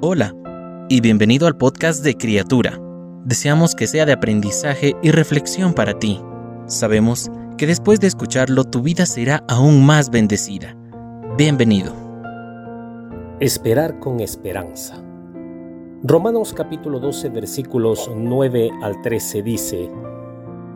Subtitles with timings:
[0.00, 0.32] Hola
[0.88, 2.80] y bienvenido al podcast de Criatura.
[3.24, 6.20] Deseamos que sea de aprendizaje y reflexión para ti.
[6.66, 10.76] Sabemos que después de escucharlo tu vida será aún más bendecida.
[11.36, 11.92] Bienvenido.
[13.40, 15.02] Esperar con esperanza.
[16.04, 19.90] Romanos capítulo 12 versículos 9 al 13 dice,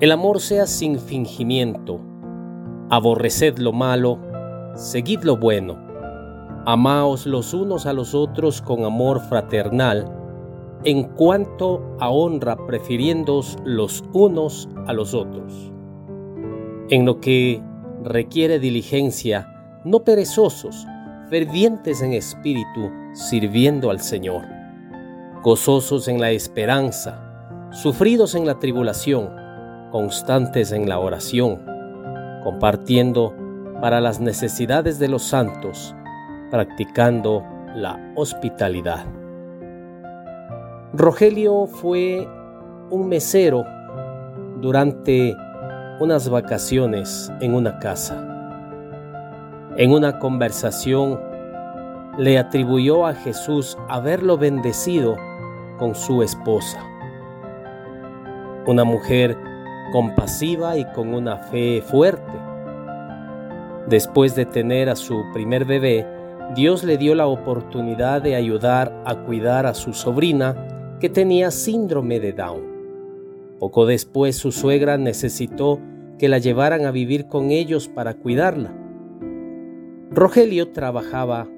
[0.00, 2.00] El amor sea sin fingimiento,
[2.90, 4.18] aborreced lo malo,
[4.74, 5.91] seguid lo bueno,
[6.64, 10.10] amaos los unos a los otros con amor fraternal,
[10.84, 15.72] en cuanto a honra prefiriéndoos los unos a los otros.
[16.88, 17.62] En lo que
[18.04, 19.48] requiere diligencia,
[19.84, 20.86] no perezosos,
[21.30, 24.44] fervientes en espíritu, sirviendo al Señor,
[25.42, 29.30] gozosos en la esperanza, sufridos en la tribulación,
[29.90, 31.64] constantes en la oración,
[32.44, 33.34] compartiendo
[33.80, 35.94] para las necesidades de los santos,
[36.52, 37.42] practicando
[37.74, 39.06] la hospitalidad.
[40.92, 42.28] Rogelio fue
[42.90, 43.64] un mesero
[44.60, 45.34] durante
[45.98, 48.22] unas vacaciones en una casa.
[49.78, 51.18] En una conversación
[52.18, 55.16] le atribuyó a Jesús haberlo bendecido
[55.78, 56.84] con su esposa,
[58.66, 59.38] una mujer
[59.90, 62.38] compasiva y con una fe fuerte.
[63.86, 66.21] Después de tener a su primer bebé,
[66.54, 72.20] Dios le dio la oportunidad de ayudar a cuidar a su sobrina que tenía síndrome
[72.20, 72.62] de Down.
[73.58, 75.80] Poco después su suegra necesitó
[76.18, 78.72] que la llevaran a vivir con ellos para cuidarla.
[80.10, 81.48] Rogelio trabajaba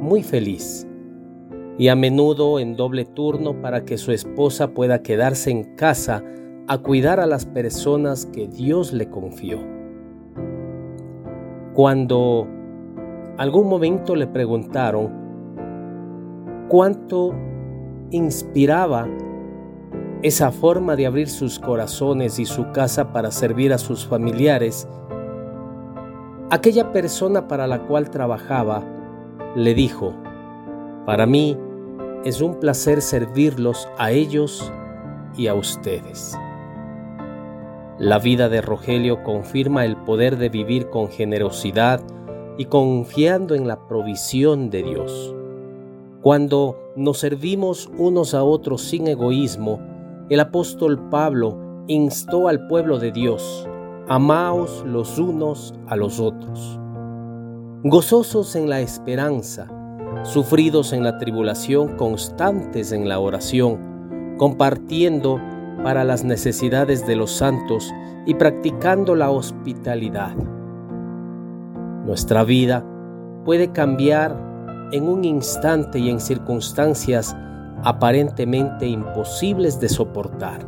[0.00, 0.86] muy feliz
[1.78, 6.24] y a menudo en doble turno para que su esposa pueda quedarse en casa
[6.68, 9.58] a cuidar a las personas que Dios le confió.
[11.74, 12.48] Cuando
[13.38, 15.10] algún momento le preguntaron
[16.68, 17.34] cuánto
[18.10, 19.08] inspiraba
[20.22, 24.88] esa forma de abrir sus corazones y su casa para servir a sus familiares,
[26.52, 28.84] Aquella persona para la cual trabajaba
[29.56, 30.12] le dijo,
[31.06, 31.56] para mí
[32.26, 34.70] es un placer servirlos a ellos
[35.34, 36.38] y a ustedes.
[37.96, 42.02] La vida de Rogelio confirma el poder de vivir con generosidad
[42.58, 45.34] y confiando en la provisión de Dios.
[46.20, 49.80] Cuando nos servimos unos a otros sin egoísmo,
[50.28, 51.58] el apóstol Pablo
[51.88, 53.68] instó al pueblo de Dios
[54.08, 56.78] amaos los unos a los otros.
[57.84, 59.68] Gozosos en la esperanza,
[60.22, 65.40] sufridos en la tribulación, constantes en la oración, compartiendo
[65.82, 67.92] para las necesidades de los santos
[68.26, 70.34] y practicando la hospitalidad.
[72.04, 72.84] Nuestra vida
[73.44, 74.36] puede cambiar
[74.92, 77.36] en un instante y en circunstancias
[77.84, 80.66] aparentemente imposibles de soportar.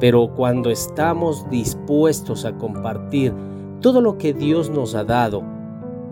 [0.00, 3.34] Pero cuando estamos dispuestos a compartir
[3.80, 5.42] todo lo que Dios nos ha dado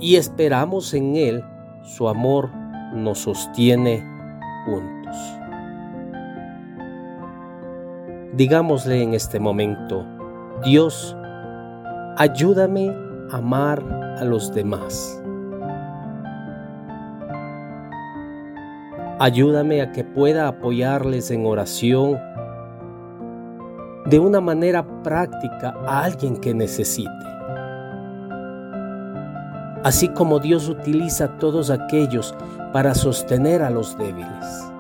[0.00, 1.44] y esperamos en Él,
[1.82, 2.50] su amor
[2.94, 4.04] nos sostiene
[4.66, 5.16] juntos.
[8.34, 10.04] Digámosle en este momento,
[10.62, 11.16] Dios,
[12.18, 13.82] ayúdame amar
[14.19, 15.22] a los demás.
[19.19, 22.19] Ayúdame a que pueda apoyarles en oración
[24.04, 27.10] de una manera práctica a alguien que necesite.
[29.82, 32.34] Así como Dios utiliza a todos aquellos
[32.72, 34.72] para sostener a los débiles,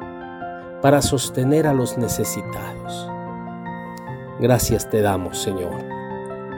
[0.82, 3.10] para sostener a los necesitados.
[4.38, 5.80] Gracias te damos, Señor,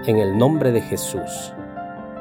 [0.06, 1.54] en el nombre de Jesús.